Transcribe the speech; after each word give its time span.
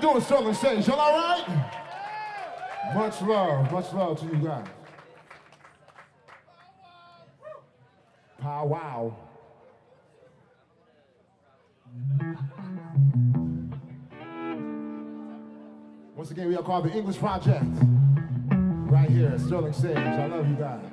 doing, 0.00 0.20
Sterling 0.20 0.54
Sage? 0.54 0.86
Y'all 0.88 0.98
all 0.98 1.12
right? 1.12 1.46
Much 2.94 3.22
love, 3.22 3.70
much 3.70 3.92
love 3.92 4.18
to 4.20 4.26
you 4.26 4.44
guys. 4.44 4.66
Pow 8.40 8.66
wow. 8.66 9.16
Once 16.16 16.30
again, 16.30 16.48
we 16.48 16.56
are 16.56 16.62
called 16.62 16.86
the 16.86 16.92
English 16.92 17.18
Project. 17.18 17.64
Right 18.90 19.10
here, 19.10 19.28
at 19.28 19.40
Sterling 19.40 19.72
Sage. 19.72 19.96
I 19.96 20.26
love 20.26 20.48
you 20.48 20.56
guys. 20.56 20.89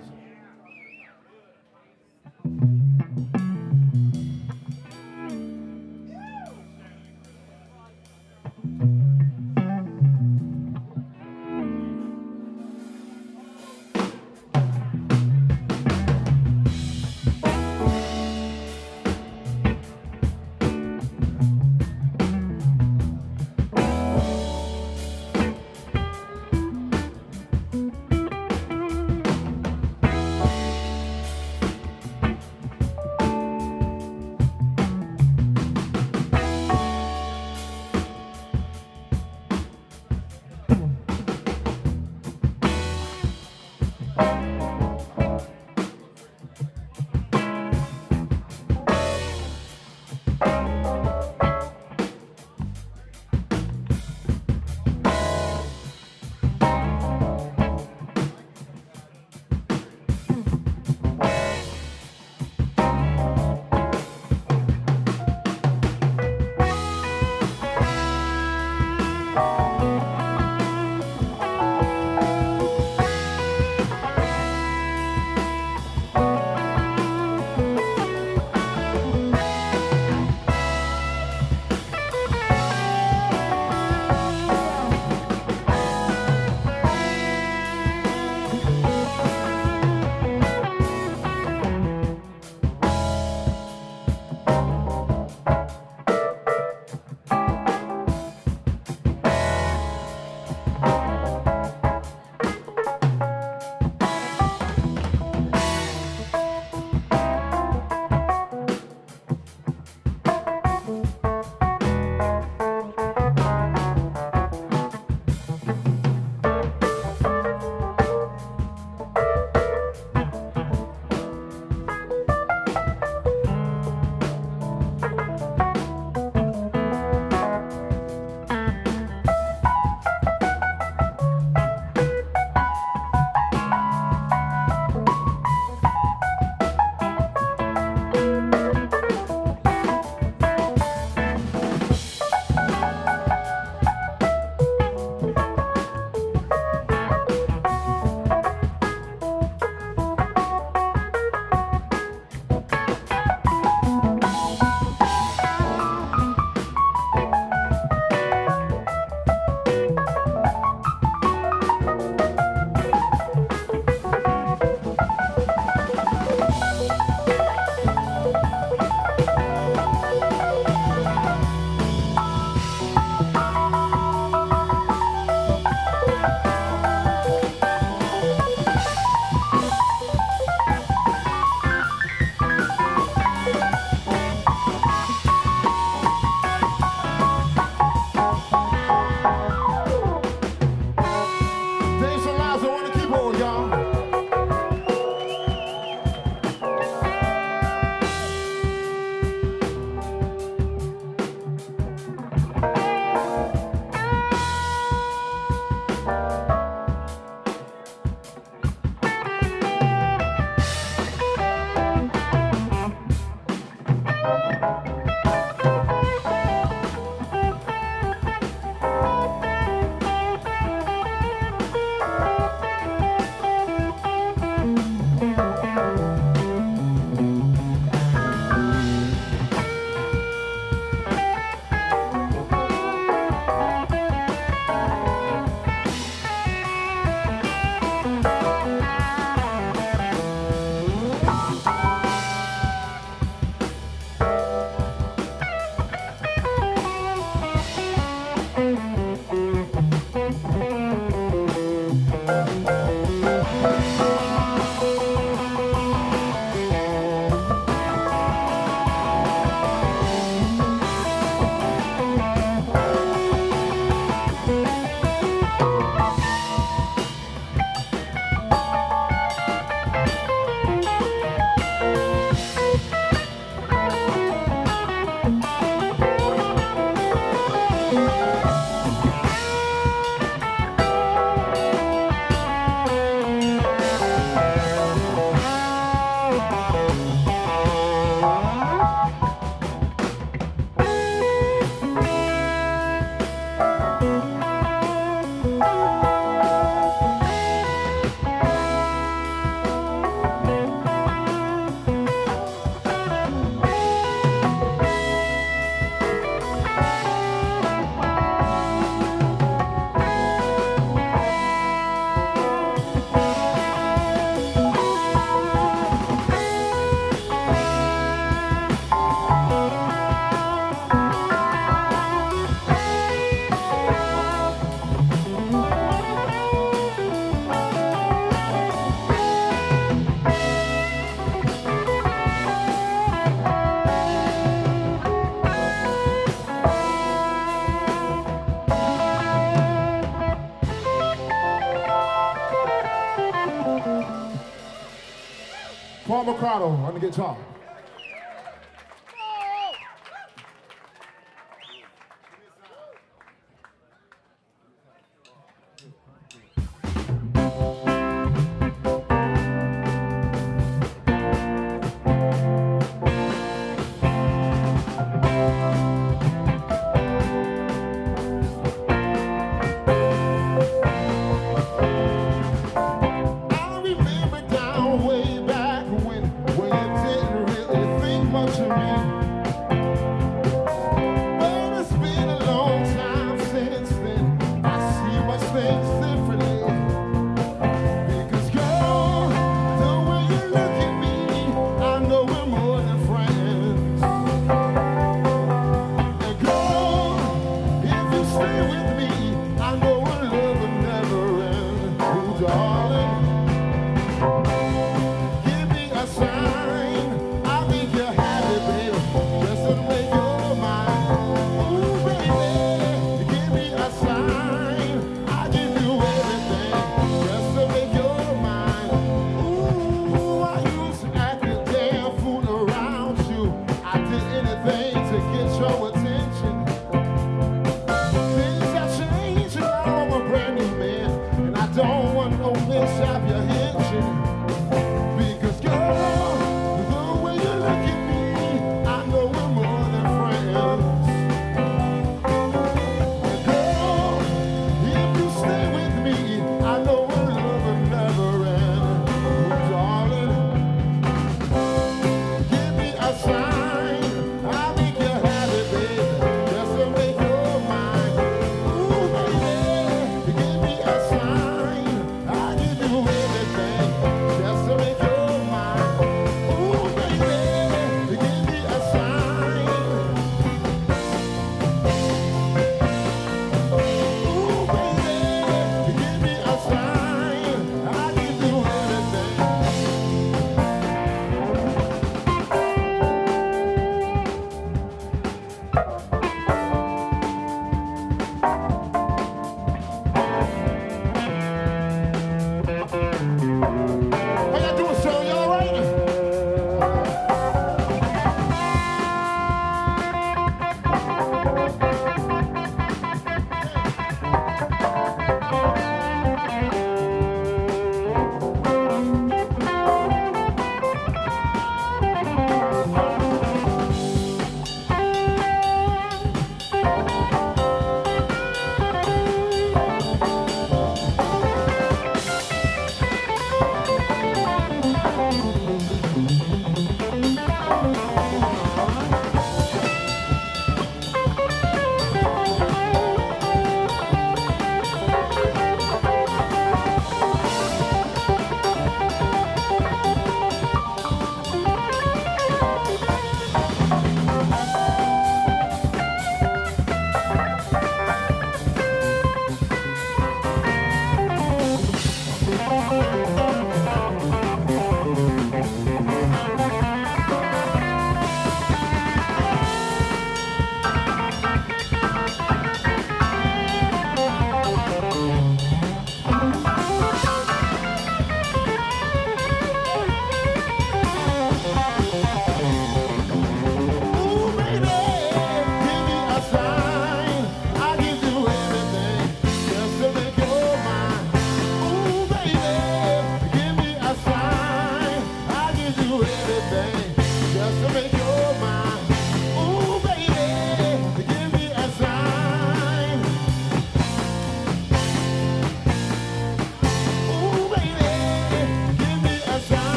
Guitar. 347.07 347.46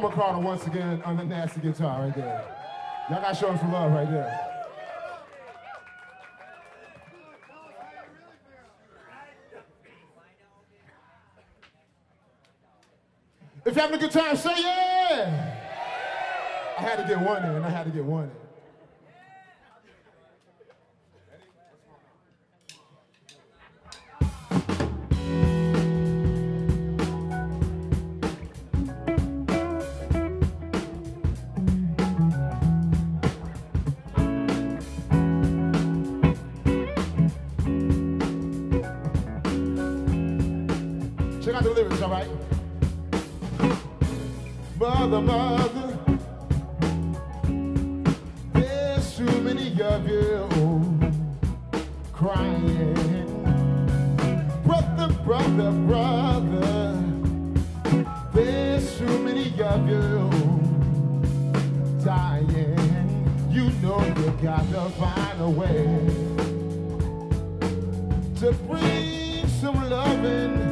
Paul 0.00 0.10
McCartney 0.10 0.42
once 0.42 0.66
again 0.66 1.02
on 1.02 1.16
the 1.16 1.24
nasty 1.24 1.60
guitar 1.60 2.02
right 2.02 2.14
there. 2.14 2.44
Y'all 3.10 3.20
gotta 3.20 3.34
show 3.34 3.50
him 3.50 3.58
some 3.58 3.72
love 3.72 3.92
right 3.92 4.10
there. 4.10 4.46
If 13.66 13.74
you're 13.74 13.82
having 13.82 13.98
a 13.98 14.00
good 14.00 14.10
time, 14.10 14.36
say 14.36 14.54
yeah. 14.56 15.56
I 16.78 16.82
had 16.82 16.96
to 16.96 17.04
get 17.06 17.20
one 17.20 17.44
in. 17.44 17.62
I 17.62 17.68
had 17.68 17.84
to 17.84 17.90
get 17.90 18.04
one 18.04 18.24
in. 18.24 18.39
Out 41.60 41.64
the 41.64 41.70
lyrics, 41.70 42.02
all 42.02 42.10
right? 42.10 42.28
Mother, 44.78 45.20
mother, 45.20 45.98
there's 48.54 49.16
too 49.16 49.40
many 49.42 49.80
of 49.82 50.08
you 50.08 50.48
crying. 52.12 52.94
Brother, 54.64 55.12
brother, 55.24 55.72
brother, 55.86 57.02
there's 58.32 58.98
too 58.98 59.18
many 59.18 59.52
of 59.60 59.88
you 59.88 60.30
dying. 62.02 62.76
You 63.50 63.70
know 63.82 64.02
you 64.16 64.32
gotta 64.42 64.90
find 64.90 65.40
a 65.40 65.50
way 65.50 65.84
to 68.36 68.52
bring 68.66 69.46
some 69.60 69.90
loving 69.90 70.69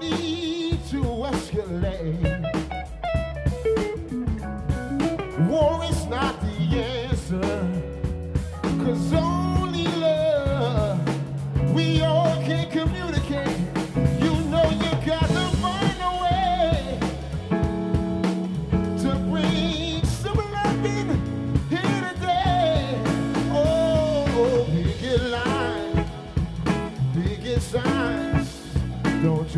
don't 0.00 0.20
need 0.20 0.43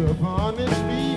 Don't 0.07 0.21
punish 0.21 0.79
me 0.87 1.16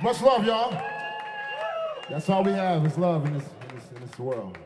Much 0.00 0.22
love, 0.22 0.44
y'all. 0.44 0.70
That's 2.08 2.28
all 2.30 2.44
we 2.44 2.52
have 2.52 2.86
is 2.86 2.96
love 2.96 3.26
in 3.26 3.32
this, 3.34 3.42
in 3.42 3.76
this, 3.76 3.84
in 3.96 4.00
this 4.08 4.18
world. 4.18 4.56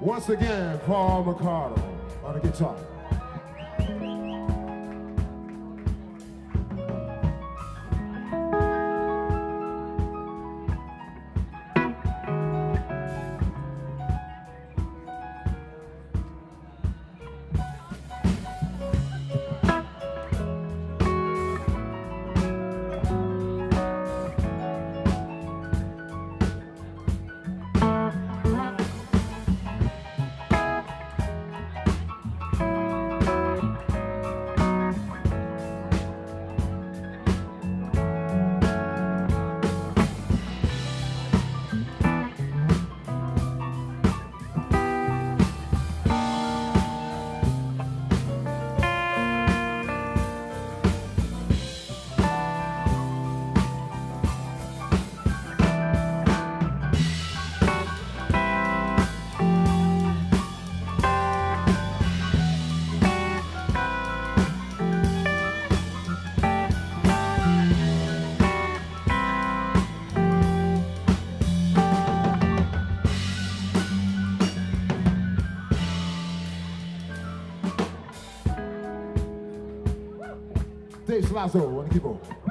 Once 0.00 0.28
again, 0.30 0.80
Paul 0.86 1.24
McCarter 1.24 1.80
on 2.24 2.34
the 2.34 2.40
guitar. 2.40 2.89
Dave 81.30 81.38
Salazzo 81.38 81.78
on 81.78 81.88
the 81.88 82.49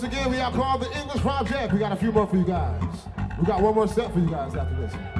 Once 0.00 0.14
again, 0.14 0.30
we 0.30 0.38
are 0.38 0.52
called 0.52 0.80
the 0.80 0.96
English 0.96 1.20
Project. 1.22 1.72
We 1.72 1.80
got 1.80 1.90
a 1.90 1.96
few 1.96 2.12
more 2.12 2.24
for 2.24 2.36
you 2.36 2.44
guys. 2.44 2.80
We 3.36 3.44
got 3.44 3.60
one 3.60 3.74
more 3.74 3.88
set 3.88 4.12
for 4.12 4.20
you 4.20 4.30
guys 4.30 4.54
after 4.54 4.76
this. 4.76 5.17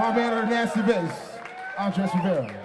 My 0.00 0.16
man 0.16 0.32
on 0.32 0.48
the 0.48 0.54
nasty 0.54 0.80
bass, 0.80 1.12
Andres 1.76 2.08
Rivera. 2.14 2.56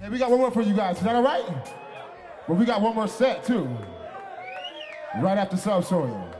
Hey, 0.00 0.08
we 0.08 0.16
got 0.16 0.30
one 0.30 0.40
more 0.40 0.50
for 0.50 0.62
you 0.62 0.74
guys. 0.74 0.96
Is 0.96 1.02
that 1.02 1.16
all 1.16 1.22
right? 1.22 1.44
Well, 2.48 2.56
we 2.56 2.64
got 2.64 2.80
one 2.80 2.94
more 2.94 3.08
set 3.08 3.44
too. 3.44 3.68
Right 5.18 5.36
after 5.36 5.58
Subsoil. 5.58 6.33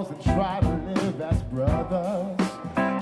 And 0.00 0.22
try 0.22 0.58
to 0.60 0.68
live 0.68 1.20
as 1.20 1.42
brothers. 1.42 2.38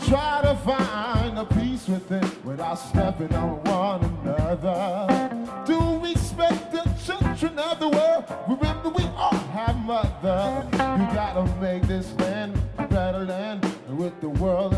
Try 0.08 0.40
to 0.42 0.56
find 0.64 1.38
a 1.38 1.44
peace 1.44 1.86
within 1.86 2.28
without 2.44 2.74
stepping 2.74 3.32
on 3.32 3.62
one 3.62 4.04
another. 4.24 5.30
Do 5.64 6.00
respect 6.00 6.72
the 6.72 6.82
children 7.04 7.58
of 7.60 7.78
the 7.78 7.88
world. 7.88 8.24
Remember, 8.48 8.88
we 8.88 9.04
all 9.16 9.38
have 9.52 9.76
mothers. 9.84 10.64
You 10.72 11.06
gotta 11.14 11.44
make 11.60 11.82
this 11.84 12.12
land 12.18 12.60
a 12.78 12.88
better 12.88 13.24
land 13.24 13.64
with 13.90 14.20
the 14.20 14.30
world 14.30 14.69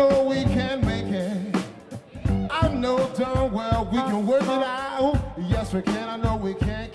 know 0.00 0.24
we 0.24 0.44
can 0.44 0.80
make 0.86 1.06
it. 1.06 1.56
I 2.50 2.68
know 2.68 2.96
darn 3.18 3.52
well 3.52 3.84
we 3.92 3.98
can 3.98 4.26
work 4.26 4.42
it 4.42 4.48
out. 4.48 5.20
Yes, 5.36 5.74
we 5.74 5.82
can. 5.82 6.08
I 6.08 6.16
know 6.16 6.36
we 6.36 6.54
can, 6.54 6.90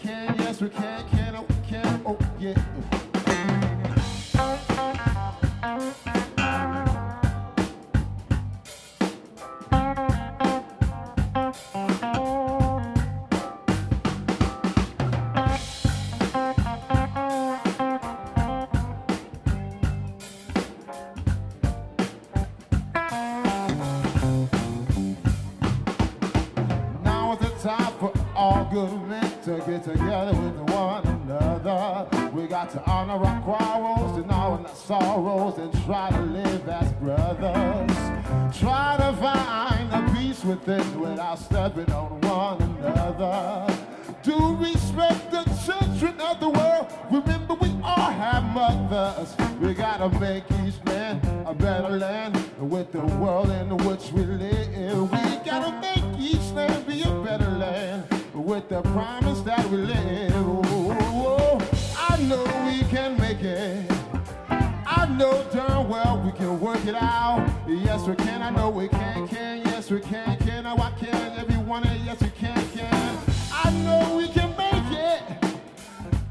live 36.36 36.68
as 36.68 36.92
brothers. 36.94 38.60
Try 38.60 38.98
to 38.98 39.14
find 39.20 39.88
a 39.94 40.14
peace 40.14 40.44
within 40.44 41.00
without 41.00 41.40
stepping 41.40 41.92
on 41.92 42.20
one 42.22 42.62
another. 42.62 43.74
Do 44.22 44.56
respect 44.56 45.32
the 45.32 45.44
children 45.66 46.20
of 46.20 46.40
the 46.40 46.50
world. 46.50 46.88
Remember, 47.12 47.54
we 47.54 47.70
all 47.84 48.12
have 48.12 48.44
mothers. 48.44 49.36
We 49.62 49.74
gotta 49.74 50.10
make 50.20 50.44
each 50.66 50.84
man 50.86 51.22
a 51.46 51.54
better 51.54 51.98
land 51.98 52.36
with 52.60 52.92
the 52.92 53.06
world 53.22 53.50
in 53.52 53.70
which 53.86 54.12
we 54.12 54.26
live. 54.26 55.12
We 55.12 55.50
gotta 55.50 55.72
make 55.80 56.20
each 56.20 56.52
land 56.52 56.86
be 56.88 57.04
a 57.04 57.14
better 57.24 57.50
land 57.50 58.04
with 58.34 58.68
the 58.68 58.82
promise 58.82 59.42
that 59.42 59.70
we 59.70 59.78
live. 59.78 60.34
Oh, 60.36 61.60
I 62.10 62.22
know 62.24 62.44
we 62.68 62.84
can 62.90 63.18
make 63.18 63.42
it 63.42 63.95
know 65.18 65.46
darn 65.54 65.88
well 65.88 66.22
we 66.26 66.32
can 66.32 66.60
work 66.60 66.86
it 66.86 66.96
out. 66.96 67.48
Yes, 67.68 68.06
we 68.08 68.16
can. 68.16 68.42
I 68.42 68.50
know 68.50 68.70
we 68.70 68.88
can, 68.90 69.28
can. 69.28 69.60
Yes, 69.60 69.90
we 69.90 70.02
can, 70.02 70.38
can. 70.40 70.66
Oh, 70.66 70.78
I 70.78 70.92
can. 70.92 71.40
Everyone, 71.40 71.84
yes, 72.04 72.22
we 72.22 72.30
can, 72.30 72.70
can. 72.72 73.18
I 73.54 73.72
know 73.84 74.18
we 74.18 74.28
can 74.28 74.50
make 74.58 74.92
it. 74.92 75.22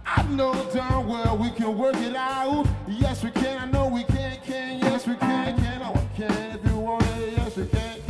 I 0.04 0.22
know 0.24 0.52
darn 0.72 1.06
well 1.06 1.36
we 1.38 1.50
can 1.50 1.76
work 1.78 1.96
it 1.96 2.14
out. 2.14 2.66
Yes, 2.86 3.24
we 3.24 3.30
can. 3.30 3.58
I 3.58 3.70
know 3.70 3.88
we 3.88 4.04
can, 4.04 4.38
can. 4.44 4.78
Yes, 4.80 5.06
we 5.06 5.14
can, 5.16 5.56
can. 5.56 5.82
Oh, 5.82 5.94
I 5.94 6.16
can. 6.16 6.58
If 6.58 6.66
you 6.66 6.76
want 6.76 7.06
it, 7.06 7.32
yes, 7.36 7.56
we 7.56 7.66
can. 7.66 8.00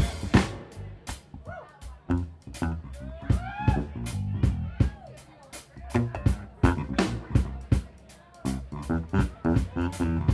Mm-hmm. 9.77 10.34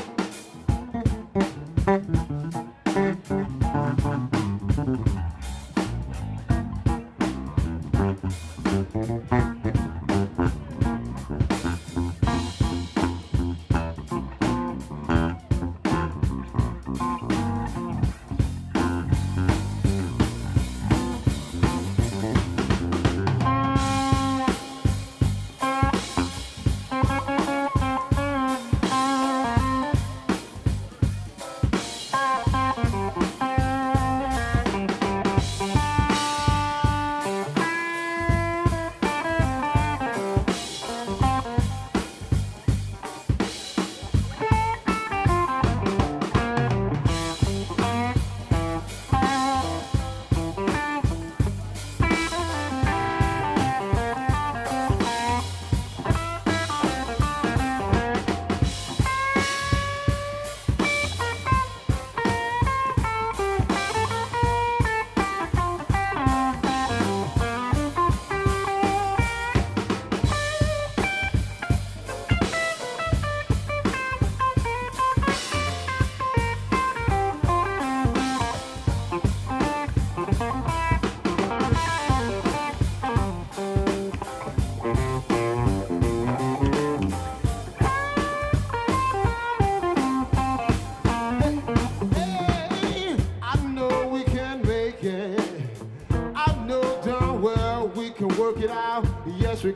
We 99.63 99.71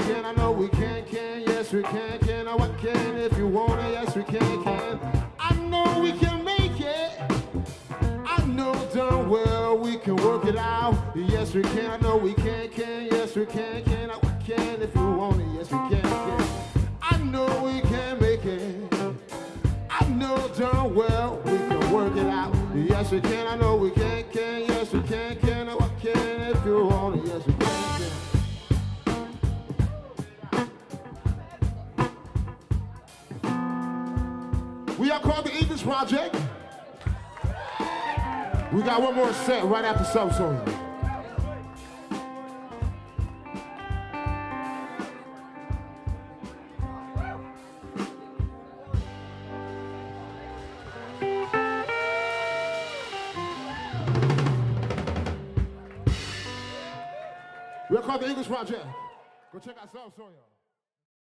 right 40.16 40.32
after 40.32 40.74